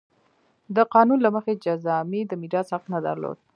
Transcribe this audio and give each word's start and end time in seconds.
د 0.75 0.77
قانون 0.93 1.19
له 1.25 1.29
مخې 1.35 1.53
جذامي 1.63 2.21
د 2.25 2.31
میراث 2.41 2.67
حق 2.73 2.83
نه 2.93 2.99
درلود. 3.05 3.37